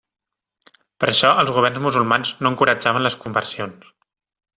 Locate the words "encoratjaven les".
2.53-3.19